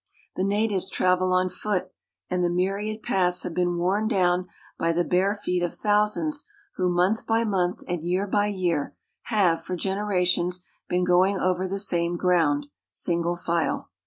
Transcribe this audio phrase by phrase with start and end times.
[0.35, 1.91] The natives travel on foot,
[2.27, 4.47] and the myriad paths have been worn down
[4.79, 6.43] by the bare feet of thousands
[6.77, 8.95] who month by month and year by year
[9.25, 13.91] have, for generations, been going over the same ground, single file.